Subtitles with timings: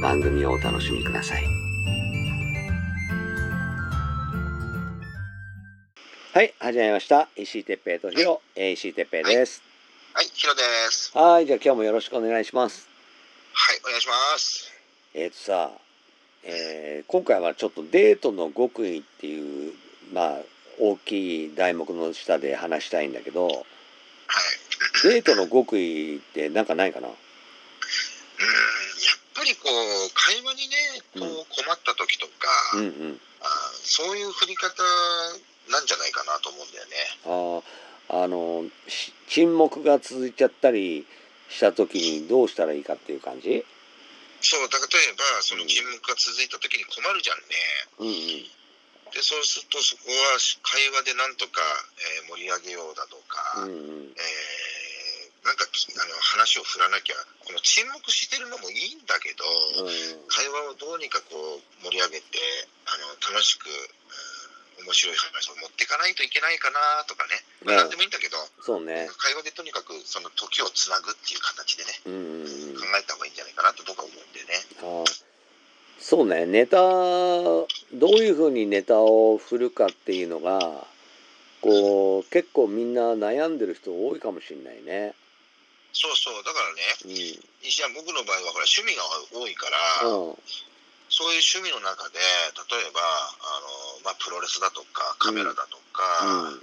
[0.00, 1.44] 番組をお楽しみください。
[6.32, 7.28] はい、始まりました。
[7.36, 9.62] 石井哲平とヒロ、えー石井哲平です。
[10.14, 11.16] はい、ヒロです。
[11.16, 12.88] はい、じゃあ今日もよろしくお願いします。
[13.52, 14.72] はい、お願いします。
[15.12, 15.70] えっ、とさ、
[16.44, 19.74] えー今回はちょっとデートの極意っていう、
[20.14, 20.38] まあ、
[20.78, 23.56] 大きい題目の下で話したいんだけど、はい。
[25.02, 27.08] デートの極意ってなんかないかな？
[27.08, 27.14] うん、
[29.34, 30.76] ぱりこう、会話にね、
[31.14, 32.32] こうんう困った時とか、
[32.74, 33.20] うんうん。
[33.40, 33.46] あ
[33.82, 34.82] そういう振り方
[35.70, 36.96] なんじゃないかなと思うんだよね。
[37.24, 41.06] あーあのし沈黙が続いちゃったり
[41.48, 43.64] した時にどうしたらいいかっていう感じ？
[44.42, 47.44] そう、だ例えば、そのうん沈黙が続いた時に困るじゃんね。
[47.98, 48.14] うんうん
[49.10, 51.60] で、そうするとそこは会話でなんとか、
[52.22, 54.79] えー盛り上げようだとか、うんうんえー
[56.58, 59.44] を振らなきゃ、この沈黙してるのもいいんだけど、
[60.28, 62.38] 会話をどうにかこう盛り上げて
[62.86, 63.72] あの楽しく、うん
[64.80, 69.08] 面白い話を持っていかないといけないかなとかね、まあ、うん何でもいいんだけど、そうね。
[69.18, 72.74] 会話でとにかくその時をつなぐっていう形でねうんうんうん。
[72.80, 74.56] 考えた方がいいんじゃないかなと僕は思うんでね。
[76.00, 76.46] そうね。
[76.46, 80.86] ネタどういうふうにネタを振るかっていうのが
[81.60, 85.14] こう結構みんな悩んでる人多いかもしれないね
[85.92, 86.44] そうそう。
[86.44, 87.68] だからねうん。
[87.68, 89.02] 石山僕の場合はほら趣味が
[89.34, 90.38] 多いから、うん。
[91.10, 93.58] そういう趣味の中で例えばあ
[93.98, 96.62] の、まあ、プロレスだとかカメラだとか、うん。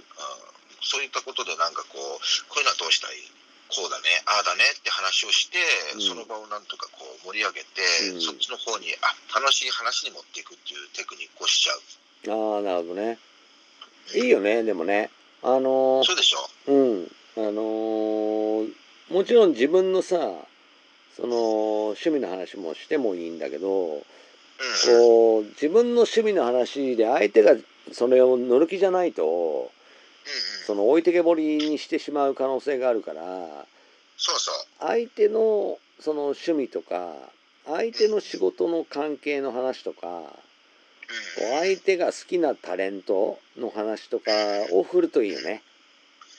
[0.80, 3.20] そういったことでなんかこうこういうのはどうしたい？
[3.68, 5.58] こうだねああだねって話をして、
[5.94, 6.00] うん。
[6.00, 8.20] その場をなんとかこう盛り上げて、うん。
[8.22, 12.56] そっちの方にあ楽しい話に持っていくっていうテクニックをしちゃう。
[12.56, 13.18] ああなるほどね。
[14.16, 15.10] いいよねでもね。
[15.42, 16.04] あのー。
[16.04, 16.48] そうでしょ？
[16.72, 17.12] うん。
[17.36, 18.07] あのー
[19.10, 20.16] もちろん自分のさ
[21.16, 24.00] その趣味の話もしてもいいんだけどうん
[24.86, 27.54] こう自分の趣味の話で相手が
[27.92, 29.70] それを乗る気じゃないと
[30.66, 33.20] その置いてけぼりにしてしまう可能性があるから
[34.80, 37.12] 相手のその趣味とか
[37.66, 40.22] 相手の仕事の関係の話とか
[41.60, 44.30] 相手が好きなタレントの話とか
[44.72, 45.62] を振るといいよね。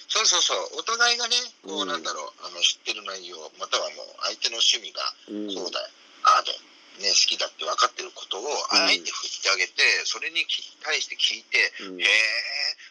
[0.10, 0.82] そうそうそう。
[0.82, 1.88] お互いがねこううん。
[1.88, 5.54] なんだろう、あの知ってる内容またはもう相手の趣味がうん。
[5.54, 5.80] こうだ
[6.26, 6.52] ああだ
[7.00, 8.44] ね好きだって分かってることを
[8.74, 9.72] あえて振ってあげて、
[10.04, 12.02] それにき対して聞いてうん。
[12.02, 12.10] へえ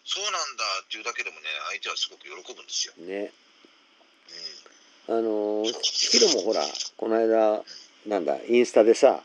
[0.06, 2.95] そうなんだっていうだけでもね相手はすごく喜ぶんですよ。
[3.03, 3.33] ね。
[5.09, 5.19] うん。
[5.19, 6.62] あのーヒロもほら
[6.97, 7.65] この間
[8.06, 9.21] なんだインスタでさ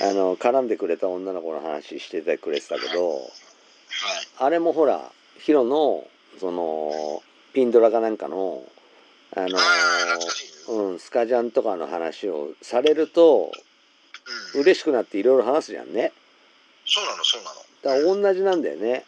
[0.00, 0.06] うん。
[0.06, 3.30] あの絡んでくれた女の子の話しててくれてたけどはい。
[4.38, 6.04] あれもほらヒロの
[6.38, 8.62] そのピンドラかなんかの
[9.36, 9.58] あの
[10.68, 13.52] うんうん、スカジャンとかの話をされると
[14.54, 16.12] 嬉しくなっていろいろ話すじゃんね。
[16.84, 17.56] そうなのそうなの。
[17.82, 19.04] だから同じなんだよね。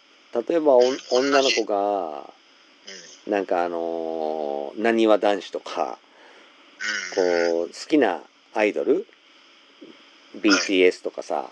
[0.48, 0.80] 例えばお
[1.10, 2.30] 女の子が
[3.26, 3.32] うん。
[3.32, 5.98] なんかあのなにわ男子とか
[7.16, 7.62] うん。
[7.62, 8.20] こう好きな
[8.54, 9.06] アイドル
[10.36, 11.50] ？BTS とかさ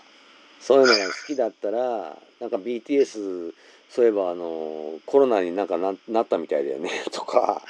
[0.61, 3.53] そういうのが好きだったらなんか BTS
[3.89, 7.61] そういえばあのコロナになんかななったみたいだよね とか。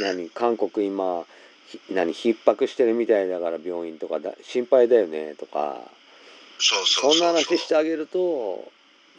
[0.00, 1.26] 何韓国今
[1.68, 5.90] ひ何逼迫してるみたいだから病院とかだ心配だよねとか。
[6.58, 8.70] そうそうそんな話してあげると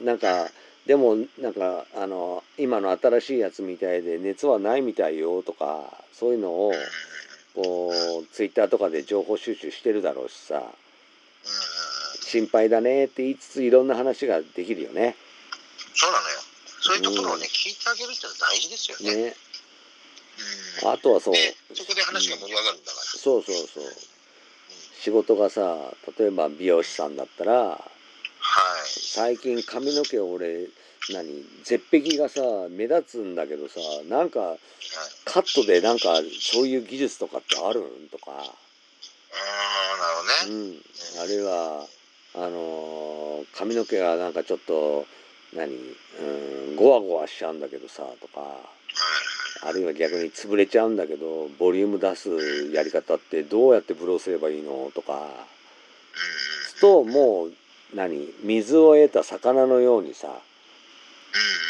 [0.02, 0.50] なんか
[0.86, 6.74] でもなんかあの今の新しいやつみたいで熱はないみたいよとかそういうのを
[7.54, 7.92] こ
[8.24, 10.64] うツイッターとかで情報収集してるだろうしさ
[12.22, 15.16] 心配だねって言いつついろんな話ができるよね。
[15.94, 16.40] そうなのよ。
[16.82, 17.50] そういうところをね、うん。
[17.50, 19.16] 聞いてあげるってのは大事ですよね。
[19.24, 19.36] ね。
[20.84, 20.90] うん。
[20.90, 21.34] あとはそう。
[21.34, 23.04] で、そこで話が盛り上がるんだから。
[23.20, 23.84] そうそうそう。
[25.00, 25.78] 仕事がさ
[26.18, 27.80] 例えば美容師さんだったらはい。
[28.88, 30.68] 最近髪の毛俺
[31.12, 31.44] 何？
[31.66, 34.60] 絶壁がさ目立つんだけどさなんかはい。
[35.26, 38.10] カットでなんかそういう技術とかってあるん？
[38.10, 38.32] とか、
[39.34, 41.88] ああなるほどね、うん、あるいは
[42.36, 45.06] あのー髪の毛がなんかちょっと
[45.56, 52.30] 何、うん、ゴワゴワしちゃうんだけどさとかはいあるいは逆に潰れちゃうんだけどボリューム出す
[52.74, 54.92] やり方ってどうやってブローすればいいの？
[54.94, 55.30] とか
[56.82, 57.54] ともう
[57.96, 60.28] 何水を得た魚のようにさ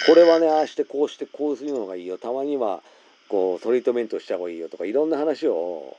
[0.08, 2.18] これはねああしてこうしてこうするのがいいよ。
[2.18, 2.82] たまには
[3.30, 5.98] こうトリートメントした方がいいよとかいろんな話を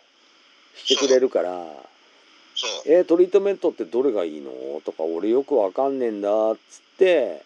[0.76, 1.50] してくれるから
[2.56, 7.42] そう「えートリートメントってどれがいいの?」とか「俺よくわかんねえんだ」っつって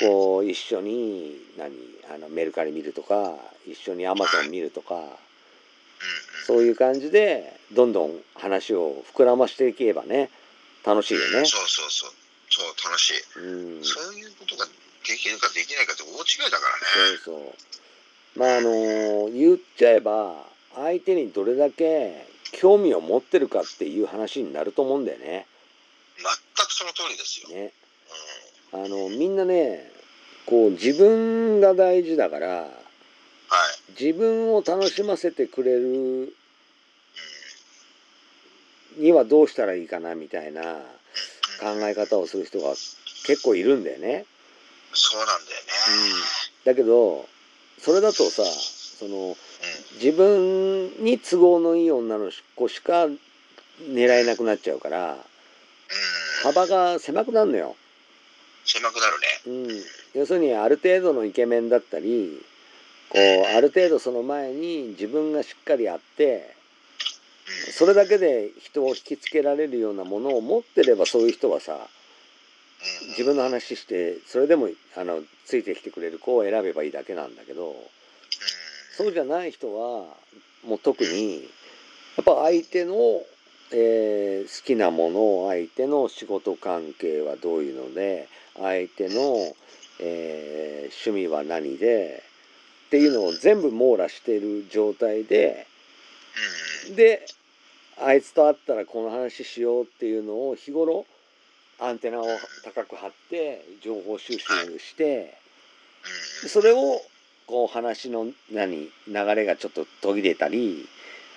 [0.00, 0.08] うん。
[0.08, 1.72] こう一緒に何？
[2.10, 3.36] あのメルカリ見るとか
[3.66, 5.18] 一緒にアマゾン見るとか
[6.46, 10.30] そういう感じでどんどん話を膨らましていけばね
[10.84, 11.44] 楽しいよね。
[11.44, 12.10] そうそうそう。
[12.50, 14.72] そう楽しい、うん、そうそういうことがで
[15.18, 17.18] きるかできないかって大違いだからね。
[17.22, 20.46] そうまああの言っちゃえば
[20.82, 25.46] 相手にどれだけ興味を持ってるかっていう話になると思うんだよね。
[26.16, 26.26] 全
[26.66, 27.72] くその通りですよ、ね。
[28.72, 29.90] うん、あのみんなね
[30.46, 32.68] こう自分が大事だから
[33.50, 33.56] は
[33.88, 36.28] い、自分を楽しませてくれるうん。
[39.02, 40.60] にはどうしたらいいかなみたいな
[41.60, 42.74] 考え方をする人が
[43.24, 44.26] 結構いるんだよね。
[44.92, 46.22] そうなんだよね、
[46.64, 47.28] だけど
[47.78, 49.36] それだとさその
[49.94, 53.06] 自分に都合のいい女の子しか
[53.82, 55.16] 狙えなくなっちゃうから
[56.42, 57.76] 幅が狭くなるのよ。
[58.64, 59.06] 狭くな
[59.50, 59.72] るね。
[59.72, 62.44] うん、要するにある程度のイケメンだったり
[63.08, 66.54] こうある程度その前に自分がしっかりあって
[67.66, 67.72] うん。
[67.72, 73.08] それだけで人を引きつけられるようなものを持ってればそういう人はさうん。
[73.08, 77.74] 自分の話してそれでもあのついてきてくれる子を選べばいいだけなんだけど
[78.98, 80.06] そうじゃない人は
[80.66, 81.44] もう特に
[82.16, 83.22] やっぱ相手の、
[83.72, 89.54] えー好きなもの相手の仕事関係はどういうので相手の、
[90.00, 92.24] えー趣味は何で
[92.88, 95.68] っていうのを全部網羅している状態で
[96.96, 97.24] で
[98.02, 101.06] あいつと会ったらこの話しようっていうのを日頃
[101.78, 102.26] アンテナを
[102.64, 104.40] 高く張って情報収集
[104.80, 105.38] して
[106.42, 106.48] うん。
[106.48, 107.00] それを
[107.48, 110.86] こう話の何流れがちょっと途切れたり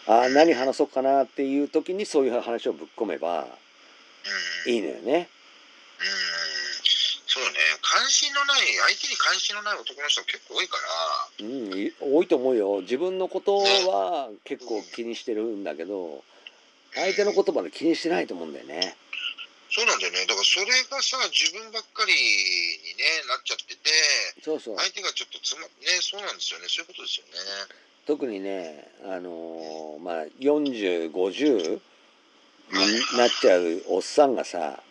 [0.06, 3.48] あー何話そうかなっていう時にそういう話をぶっ込めば
[4.66, 4.74] うん。
[4.74, 5.30] いいのよね。
[6.00, 6.32] うん。
[7.26, 7.50] そうね。
[7.82, 8.60] 関心のない
[8.92, 10.78] 相手に関心のない男の人結構多いか
[11.40, 11.46] ら。
[11.46, 12.82] うん、い多いと思うよ。
[12.82, 16.24] 自分のことは結構気にしてるんだけど
[16.94, 18.96] 相手の言葉で気にしてないと思うんだよね。
[19.72, 20.20] そうなんだよね。
[20.28, 23.90] だからそれがさ自分ばっかりにねなっちゃってて
[24.44, 24.78] そうそう。
[24.78, 25.68] 相手がちょっとつまね
[26.02, 26.66] そうなんですよね。
[26.70, 27.34] そういうことですよね。
[28.06, 31.80] 特にねあのーまあ4050
[32.72, 34.82] になっちゃうおっさんがさ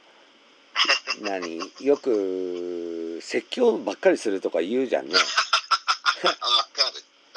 [1.22, 5.14] 何よく説教ばっかりするとか言うじゃんね。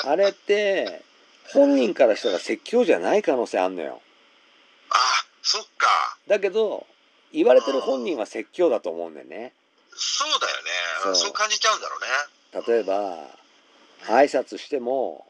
[0.06, 1.02] あれって
[1.54, 4.02] 本人からしたら説教じゃない可能性あんのよ。
[4.90, 6.18] あそっか。
[6.28, 6.86] だけど
[7.32, 9.54] 言われてる本人は説教だと思うんだよね。
[9.96, 10.43] そうだよね
[11.04, 11.16] そう。
[11.16, 12.08] そう感じちゃうんだろうね。
[12.68, 13.18] 例えば
[14.06, 15.26] 挨拶しても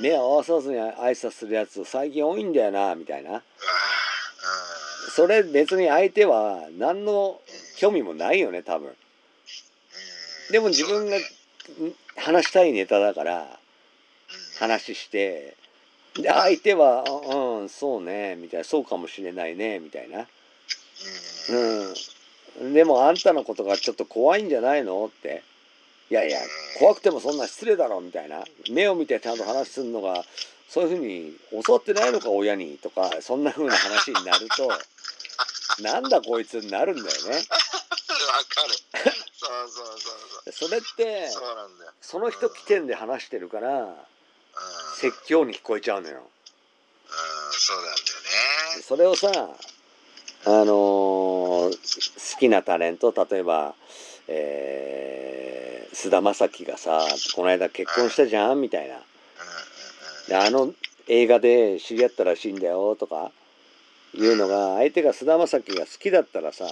[0.00, 3.42] 目を合わさずに挨拶するやつ最近多いんだよなみたいな。
[5.14, 7.40] それ別に相手は何の
[7.76, 8.88] 興味もないよね多分。
[8.88, 10.52] うん。
[10.52, 11.16] でも自分が
[12.16, 13.46] 話したいネタだからうん
[14.58, 15.56] 話して
[16.14, 20.26] で相手は「うんそうね」みたいな「そうかもしれないね」みたいな。
[21.50, 21.88] うん。
[21.88, 21.94] うん、
[22.72, 25.42] でもあんたのことがちょっと怖いんじゃないのって。
[26.10, 26.40] いやいや
[26.80, 28.44] 怖くてもそんな失礼だろみたいな。
[28.70, 30.24] 目を見てちゃんと話するのが
[30.68, 34.70] そういうふうに教わってないのか親にとかそんなふうな話になると。
[35.82, 37.12] なんだこいつになるんだよね。
[37.12, 37.44] わかる。
[39.32, 39.98] そうそう
[40.52, 41.92] そうそれってそうそうなんだよ。
[42.00, 43.94] その人起点で話してるからうん。
[44.96, 46.16] 説教に聞こえちゃうのよ。
[46.16, 46.22] うん
[47.52, 47.96] そうなんだよ
[48.76, 48.82] ね。
[48.82, 49.28] それをさ
[50.46, 53.74] あのー好きなタレント例えば
[54.28, 57.00] えー菅、田将暉がさ
[57.34, 58.96] この間結婚したじゃんみたいな。
[60.28, 60.72] であの
[61.08, 63.32] 映画で知り合ったらしいんだよとか
[64.14, 66.64] いうのが相手が菅田将暉が好きだったらさ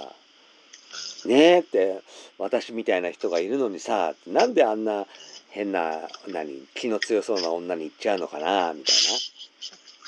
[1.25, 2.01] ねえって
[2.37, 5.05] 私みたいな人がいるのにさなんであんな
[5.49, 9.38] 変な何気の強そうな女に行っちゃうのかなみたいな。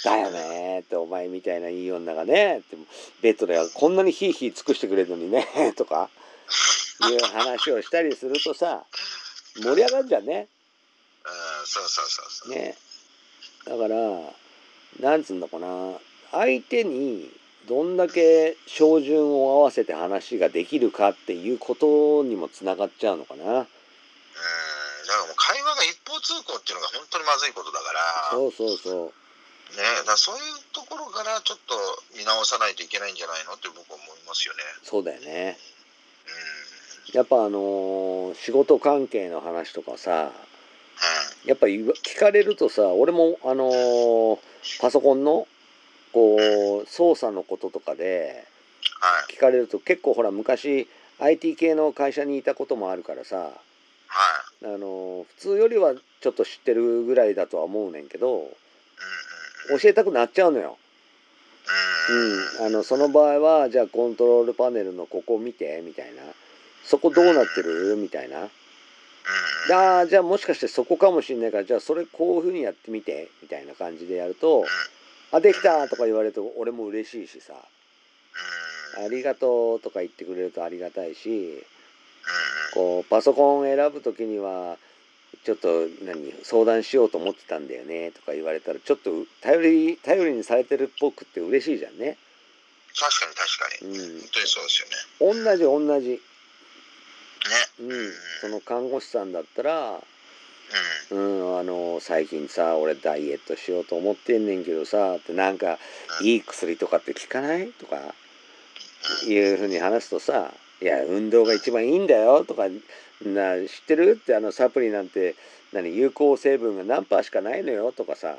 [0.04, 2.78] だよねってお前みたいないい女がねって
[3.22, 6.10] ベッドでこんなにヒーヒー尽くしてくれるのにね とか
[7.10, 8.86] いう話をしたりするとさ
[9.56, 10.48] 盛り上がるじゃんね。
[11.24, 12.56] うんそうそうそうそう。
[12.56, 12.76] ね
[13.66, 16.00] だからなんつうんだかな
[16.32, 17.32] 相手に
[17.68, 23.44] どんだけ照準を合わせて話ができるかっていうことにもつながっちゃうのかな。
[23.44, 23.68] うん
[25.08, 29.21] だからもう会話が一方通行っていうのが本当にまずいことだから、そうそうそう。
[29.72, 31.76] ね、だそういうところからちょっと
[32.18, 34.60] 見直さないといけないんじゃないのって僕は思いますよね。
[34.84, 35.58] そうだよね。
[36.26, 36.58] う
[37.14, 40.32] んやっぱあのー仕事関係の話とかさ
[41.44, 44.40] うんやっぱ聞かれるとさ俺もあのー
[44.80, 45.48] パソコンの
[46.14, 48.46] こう操作のこととかで
[49.00, 50.88] はい聞かれると結構ほら昔
[51.20, 53.52] IT 系の会社にいたこともあるからさは
[54.62, 58.48] いあのー普通よりはちょっと知ってるぐらいだとは思うねんけど
[59.70, 60.78] 教えたくなっちゃうのよ。
[62.10, 62.32] うん。
[62.60, 66.24] うん、あのその場合はじゃあコントロールパネルのここ見てみたいな。
[66.84, 67.96] そこどうなってる？
[67.96, 68.42] みたいな。
[68.42, 68.48] うん。
[68.48, 74.66] あーじゃあもしかしてそこかもしんないからじゃあそれこういうふうにやってみてみたいな感じでやると
[75.32, 77.54] 「あできた!」とか言われると俺も嬉しいしさ
[78.98, 79.06] 「うん。
[79.06, 81.64] ありがとう」とか言ってくれるとありがたいしうん。
[82.74, 84.78] こうパソコン選ぶ時には
[85.44, 92.18] ちょっと何相談しようと思ってたんだよねとか言われたらちょっと頼り頼りにされてるっぽくって嬉しいじゃんね。
[93.00, 94.20] 確かに確かに、うん。
[94.20, 94.82] 本当にそうです
[95.24, 95.44] よね。
[95.44, 96.18] 同じ同じ、ね。
[97.80, 100.02] うん、その看護師さんだったら
[101.12, 105.80] ううん、あの最近さ俺ダイエットしようと思ってんねんけどさってなんか
[106.22, 107.72] いい薬とかって効かない？
[107.74, 108.14] とか
[109.28, 112.68] いうふうに話すとさ「いや運動が一番いいんだよ」とか
[113.24, 115.36] な「知ってる?」ってあのサプリなんて
[115.72, 118.38] 何有効成分が何パーしかないのよとかさ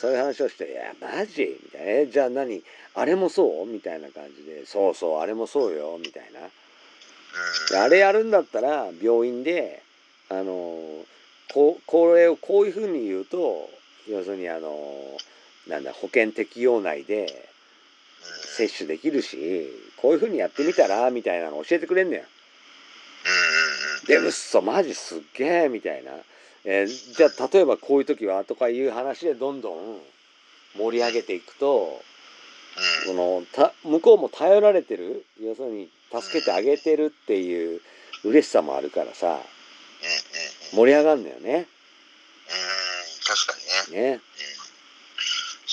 [0.00, 2.62] そういう話をして「いやマジ?」みたいなえ「じゃあ何？
[2.94, 6.40] あれもそう?」みたいな感じで「そうそうあれもそうよ」みたいな。
[7.70, 9.82] であれやるんだったら病院で
[10.30, 11.04] あの
[11.52, 13.68] ここれをこういうふうに言うと
[14.08, 15.18] 要するにあの
[15.66, 17.46] なんだ保険適用内で
[18.56, 22.22] 接種できるしこういうふうにやってみたらみたいなの教えてくれんのよ。
[24.06, 26.12] でうっそマジすっげえみたいな、
[26.64, 30.00] えーじゃあ例えばこういう時はとかいう話でどんどん
[30.76, 32.00] 盛り上げていくと
[33.06, 35.24] そのた向こうも頼られてる。
[35.40, 37.80] 要するに助けてあげてるっていう
[38.24, 39.40] 嬉しさもあるからさ
[40.72, 41.66] 盛り上がるんだよね。
[43.26, 44.12] 確かにね、ね。
[44.12, 44.16] う
[44.52, 44.55] ん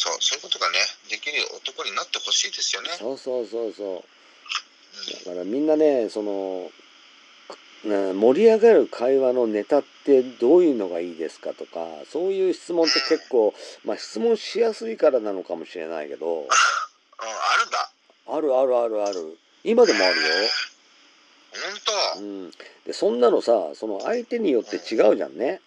[0.03, 0.79] そうそういうことがね
[1.09, 2.89] できる男になってほしいですよね。
[2.99, 6.69] そうそうそうそうだからみんなねその
[7.85, 13.53] ね盛り上がる会話のネタってどういうのがいいですかとかそういう質問って結構
[13.85, 17.91] まあ質問しやすいからなのかもしれないけど うん、あるんだ。
[18.27, 20.27] あるあるあるある今でもあるよ。
[21.53, 21.61] 本
[22.15, 22.51] 当、うん、
[22.85, 25.61] でそんなのさその相手によって違うじゃんね。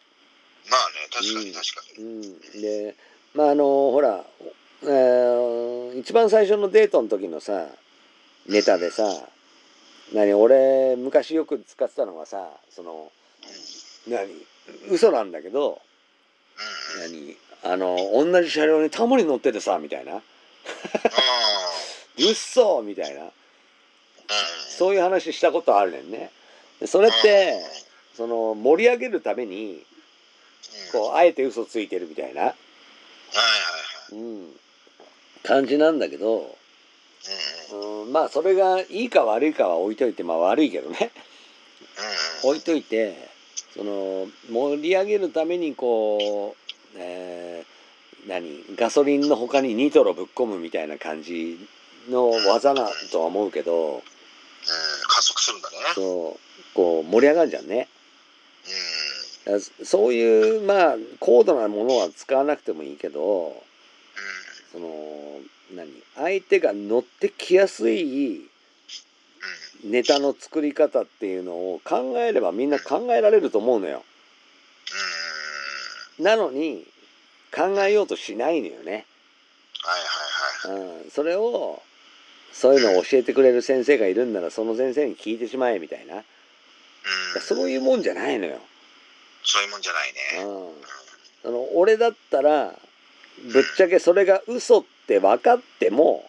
[0.68, 2.04] まあね確かうんに確かに。
[2.04, 2.96] うん、で
[3.36, 4.24] まああのほら、
[4.82, 7.68] えー一番最初のデートの時のさ
[8.48, 9.04] ネタでさ
[10.12, 13.10] 何俺昔よく使ってたのがさその
[14.06, 14.28] 何
[14.90, 15.80] 嘘なんだけど
[17.00, 20.16] 何あの同じ車両にタモリ乗っててさみたいな。
[20.16, 20.20] あ
[22.18, 23.30] 「うっそ!」みたいな。
[24.76, 26.30] そういう話したことあるねんね。
[26.80, 27.64] でそれって
[28.14, 29.84] その盛り上げるために
[30.94, 32.54] うん、こうあえて嘘ついてるみたいな、
[33.32, 34.22] はいはいはい。
[34.22, 34.52] うん、
[35.42, 36.56] 感じなんだけど、
[37.72, 41.10] うんまあそれがいいか悪いかは置いといてまあ悪いけどね。
[42.44, 43.28] うん置いといて
[43.74, 47.76] その盛り上げるためにこう、えー
[48.28, 51.58] 何ガソリンの他にニトロぶっ込むみたいな感じ
[52.10, 54.00] の技だとは思うけどうん、
[55.08, 55.76] 加速するんだね。
[55.94, 56.74] そう。
[56.74, 57.88] こう盛り上がるじゃんね。
[58.66, 59.15] うん
[59.84, 63.62] そういうまあ高度なものは使わなくてもいいけど
[64.72, 64.88] その
[65.74, 65.88] 何？
[66.16, 68.38] 相手が乗ってきやすい
[69.84, 74.02] うんネタの作り方っていうのを考えればみんな考えられると思うのよ。
[76.18, 76.86] うんなのに
[77.54, 79.04] 考えようとしないのよね。
[80.64, 81.02] はいはいはい。
[81.04, 81.82] うん、それを
[82.52, 88.60] そういうのを教えてくれる先生がいるんならその先生に聞いてしまえみたいなうん、そういうもんじゃないのよ。
[89.46, 90.44] そういうもんじゃないね。
[90.44, 90.82] うん、
[91.42, 92.74] その俺だったら
[93.52, 96.28] ぶっちゃけそれが嘘って分かっても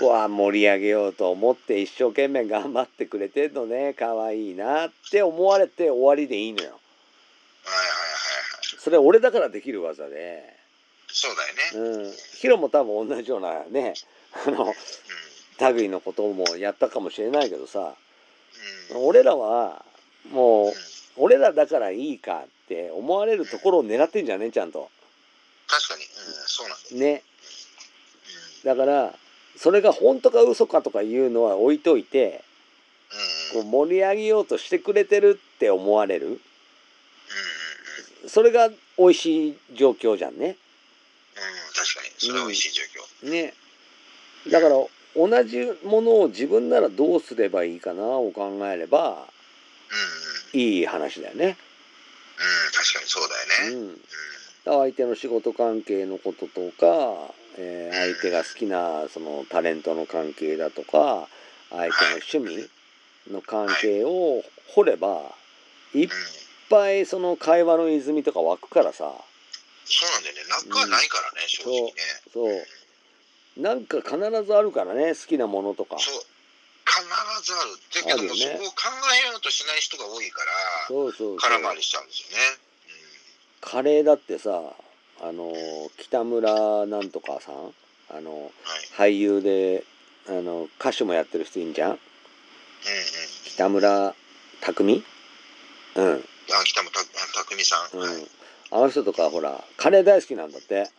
[0.00, 6.70] うん、こうあ盛り上げようと思って一生懸命頑張ってくれてんのね可愛いなって思われて終わりでいいのよ。
[6.70, 8.08] はいはいはいは
[8.76, 8.80] い。
[8.80, 10.58] それ俺だからできる技で
[11.10, 11.36] そう
[11.74, 12.04] だよね。
[12.04, 12.12] うん。
[12.36, 13.94] ヒロも多分同じようなね、
[14.46, 14.74] あの、
[15.72, 17.94] 類のこともやったかもしれないけどさ、
[18.90, 18.96] うん。
[18.98, 19.06] うん。
[19.06, 19.84] 俺らは、
[20.30, 20.74] もううん、
[21.18, 24.90] 俺らだからいいかって思われるところを狙ってんじゃんね、ちゃんと。
[25.66, 26.08] 確かに、うん、
[26.46, 26.96] そうなんだよ。
[26.96, 27.22] ね。
[28.64, 28.76] うん。
[28.76, 29.14] だから、
[29.56, 32.44] それが本当か嘘かとかいうのは置いといて、
[33.54, 33.60] うん。
[33.60, 33.64] うん。
[33.70, 36.40] こう盛り上げようとしてくれてるって思われる。
[38.22, 38.28] うん。
[38.28, 40.46] それが美味しい状況じゃんね。
[40.46, 40.54] うん。
[41.74, 42.82] 確かに、それは美味しい状
[43.26, 43.30] 況。
[43.30, 43.54] ね。
[44.50, 44.76] だから、
[45.16, 50.37] 同じものを自分ならどうすればいいかなを考えれば、うん。
[50.52, 50.60] うん。
[50.60, 51.46] いい話だよね。
[51.46, 51.54] うん。
[52.72, 53.76] 確かにそうだよね。
[53.76, 53.88] うん。
[53.90, 54.00] うん。
[54.64, 61.28] 相手の仕事関係のこととか、えー相手が好きなそのタレントの関係だとか
[61.70, 62.68] 相手の趣味
[63.32, 65.34] の関係を掘れば
[65.94, 66.10] いっうん。
[66.68, 69.10] ぱいその会話の泉とか湧くからさ
[69.86, 70.42] そうなんだよね。
[70.70, 71.92] 中はないからね、正直ね。
[72.32, 72.46] そ
[73.58, 76.22] うなんか必ずあるからね好きなものとかそう。
[76.98, 77.78] 必ずある。
[77.94, 78.90] だけども、ねそこを考
[79.26, 80.50] えようとしない人が多いから、
[80.88, 82.58] そうそう空回りしちゃうんですよね。
[83.60, 84.62] カレーだってさ
[85.20, 85.52] あの
[85.98, 87.74] 北村なんとかさん
[88.10, 88.42] あのうん。
[88.44, 88.50] は
[89.06, 89.10] い。
[89.10, 89.84] 俳優で
[90.28, 91.90] あの歌手もやってる人いんじゃん？
[91.90, 91.98] うんうん。
[93.44, 94.14] 北村
[94.60, 94.84] 匠？
[94.84, 95.04] 海
[95.96, 96.92] うんあ、北村
[97.34, 97.96] たくみさん。
[97.98, 98.28] うん、
[98.70, 100.90] あの人とかほらカレー大好きなんだって、え。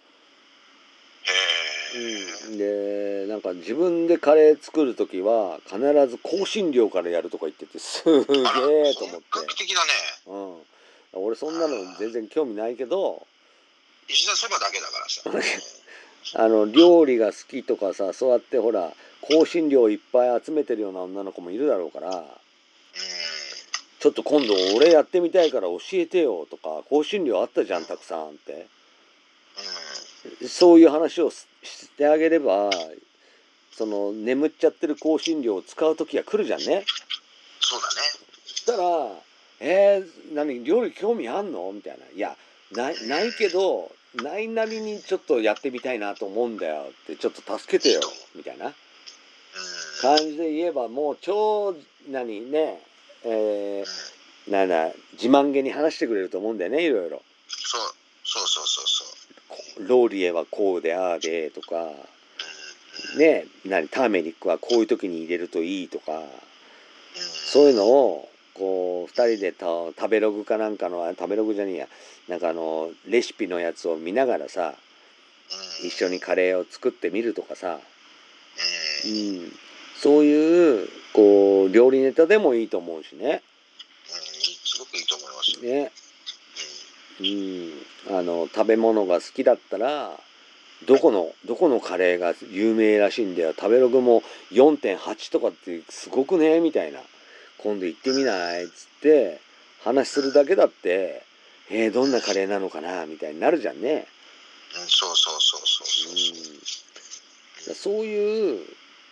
[1.95, 9.91] うん、でなんか自分でカレー作る時は必ず香辛料からやるとか言っててすげえと思って本、格的だね。
[11.13, 13.25] うん、俺そんなの全然興味ないけど
[14.07, 15.69] 石田そばだけだからさ。
[16.35, 18.93] あの料理が好きとかさそうやってほら
[19.27, 22.23] 香辛料いっぱい集めてるような女の子もいるだろうからうん。
[23.99, 28.67] ちょっと今度俺やってみたいから教えてよとか香辛料あったじゃんたくさんって
[30.41, 30.47] うん。
[30.47, 31.31] そういう話を
[31.63, 32.69] ししてあげれば
[33.71, 36.85] その眠っちゃってる香辛料を使う時が来るじゃんね
[37.59, 37.93] そうだね。
[38.45, 39.11] そしたら
[39.61, 42.35] 「えー、何料理興味あんの?」みたいな「いや
[42.71, 48.01] ないないけどないなりにちょっとやってみたいなと思うんだよ」ってちょっと助けてよ
[48.35, 48.73] みたいなうん。
[50.01, 51.75] 感じで言えばもう超
[52.07, 52.81] 何ね
[53.23, 57.21] えー、なんだ自慢げに話してくれると思うんだよねいろいろ。
[57.49, 57.81] そう。
[58.23, 58.87] そうそうそう
[59.79, 61.83] ローリエはこうでああでとか
[63.13, 63.19] うん。
[63.19, 66.25] ね何ターメリックはこういう時に入れるといいとかうん。
[67.15, 71.87] そういうのをこう2人でた食べログかなんかのあ食べログじゃねえや
[72.27, 74.75] なんかあのレシピのやつを見ながらさ
[75.81, 75.87] うん。
[75.87, 77.79] 一緒にカレーを作ってみるとかさ、
[79.05, 79.07] う。
[79.07, 79.51] うんん、
[79.97, 83.25] そういうこう料理ネタでもいいと思うしね。
[83.25, 83.41] うん。
[84.11, 85.71] すごくいいと思いますよ。
[85.73, 85.91] ね
[87.19, 90.11] うん、あの食べ物が好きだったら
[90.87, 96.99] どこのどこのカレーが有名らしいんだよ食べログも4.8とかってすごくねみたいな
[97.57, 99.41] 今度行ってみないっつって
[99.83, 101.23] 話するだけだって
[101.71, 104.07] えー、どんなカレーなのかなみたいになるじゃんね。
[104.75, 104.87] うん。
[104.87, 107.69] そうそうそうそうそうそう。
[107.69, 108.65] うん、そういう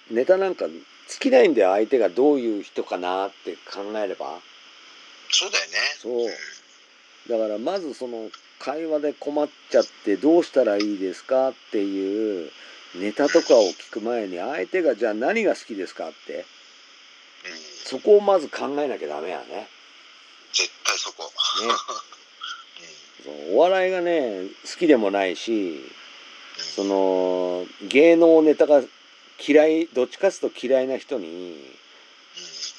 [0.10, 4.40] ネタなんか尽きないんだよ相手がどういう人かなって考えれば。
[5.30, 5.78] そうだよね。
[6.02, 6.57] そう
[7.30, 12.52] だからまずその会話で困っちゃってどうしたらいいですかっていう
[12.96, 16.44] ネタとかを聞く前に相手がじゃあ何が好きですかってうん。
[17.86, 19.68] そこをまず考えなきゃダメやね。
[20.54, 21.24] 絶対そこ。
[21.24, 21.30] ね
[23.54, 25.82] お笑いがね好きでもないし
[26.58, 28.82] その芸能ネタが
[29.46, 31.76] 嫌いどっちかっていうと嫌いな人に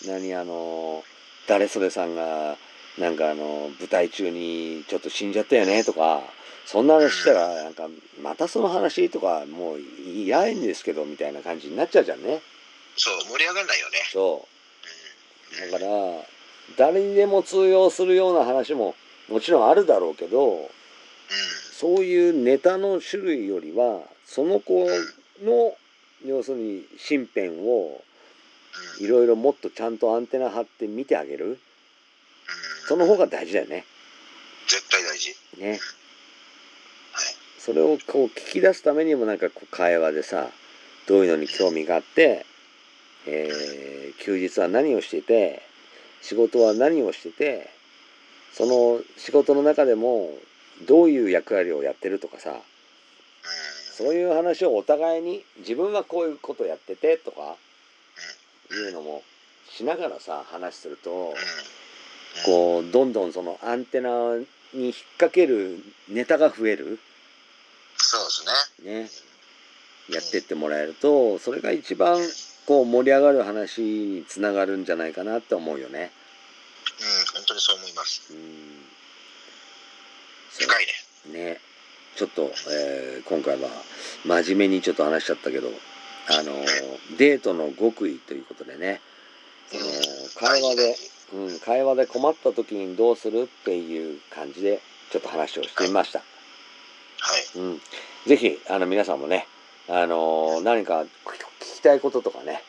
[0.07, 1.05] 何あの
[1.47, 2.57] 誰それさんが
[2.99, 6.23] なんかあの舞台中にちょっと死んじゃったよねとか
[6.67, 7.89] そんな話したらなんか
[8.23, 9.79] またその話とかもう
[10.11, 12.41] 嫌いんですけどみたいな感じになっちゃうじゃんね
[12.97, 13.99] そう、盛り上がらないよね。
[14.13, 14.47] そ
[15.61, 15.91] ううんだから
[16.77, 18.95] 誰にでも通用するような話も
[19.31, 20.67] もちろんあるだろうけどうん。
[21.73, 24.87] そういうネタの種類よりはその子
[25.43, 25.75] の
[26.27, 28.03] 要するに身辺を
[28.99, 29.05] うん。
[29.05, 31.59] いろいろもっとちゃんとアンテナ張って見てあげるうん。
[32.89, 33.85] その方が大事だよね。
[34.67, 35.37] 絶対大事。
[35.59, 35.73] ね。
[35.73, 35.79] はい。
[37.59, 40.49] それをこう聞き出すためにもなんかこう会話でさ
[41.07, 42.47] どういうのに興味があって、
[43.27, 45.63] えー休日は何をしてて
[46.23, 47.71] 仕事は何をしてて
[48.53, 50.31] その仕事の中でも
[50.89, 52.59] どういう役割をやってるとかさうん。
[53.93, 57.57] そういう話をお互いに自分はこういうことやっててとか
[58.73, 59.23] いうのも
[59.71, 61.35] しながらさ話するとうん。
[62.45, 64.37] こうどんどんそのアンテナ
[64.73, 66.99] に引っ掛けるネタが増える。
[67.97, 69.01] そうですね。
[69.01, 69.11] ね、
[70.11, 72.19] やってってもらえると、それが一番
[72.67, 76.11] こう盛り上がる話につながるんじゃないかなって思うよね。
[77.01, 78.33] うん、本当にそう思います。
[78.33, 78.85] うん。
[80.51, 80.87] 深い
[81.33, 81.53] ね。
[81.53, 81.61] ね。
[82.17, 83.69] ちょっと、えー今回は
[84.25, 85.69] 真面目にちょっと話しちゃったけど、
[86.31, 86.53] あの、
[87.17, 89.01] デートの極意ということでね、
[89.71, 89.85] その
[90.51, 90.97] 会話で、
[91.35, 96.21] うん、会話で困った時にどうするっていう感じでちょっと話をしてみました。
[96.21, 96.25] は
[97.57, 97.59] い。
[97.59, 97.81] うん、
[98.27, 99.47] ぜひあの皆さんもね、
[99.89, 101.07] あのー何か聞
[101.77, 102.63] きたいこととかね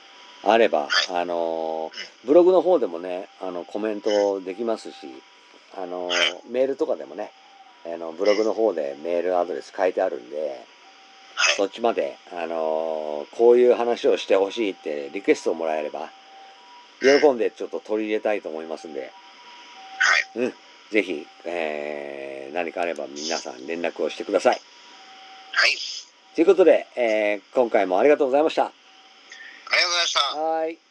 [0.43, 5.07] あれば、あのーブログの方でもねあのコメントできますし、
[5.77, 6.11] あのー
[6.49, 7.31] メールとかでもね
[7.85, 10.65] あのブログの方でメールアドレス書いてあるんで
[11.35, 11.55] はい。
[11.55, 16.09] そっちまで、あのーこういう話をしてほしいってリクエストをもらえれば
[17.01, 19.11] 喜んでちょっと取り入れたいと思いますんで
[20.35, 20.53] はい。
[20.91, 24.55] ぜひ、えー何かあれば皆さん連絡をしてください。
[24.55, 25.77] はい。
[26.35, 28.65] ということで、えー今回もありがとうございました。
[28.65, 28.71] あ
[29.71, 30.19] りがとうございました。
[30.41, 30.88] はい。